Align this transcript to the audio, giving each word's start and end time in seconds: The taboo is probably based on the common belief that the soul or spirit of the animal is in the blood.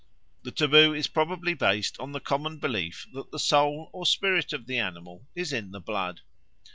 The 0.41 0.49
taboo 0.49 0.95
is 0.95 1.05
probably 1.05 1.53
based 1.53 1.99
on 1.99 2.11
the 2.11 2.19
common 2.19 2.57
belief 2.57 3.05
that 3.13 3.29
the 3.31 3.37
soul 3.37 3.91
or 3.93 4.07
spirit 4.07 4.51
of 4.51 4.65
the 4.65 4.79
animal 4.79 5.27
is 5.35 5.53
in 5.53 5.69
the 5.69 5.79
blood. 5.79 6.21